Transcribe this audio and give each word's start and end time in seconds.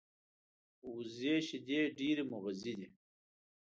وزې 0.93 1.35
شیدې 1.47 1.81
ډېرې 1.97 2.23
مغذي 2.31 2.73
دي 2.79 2.89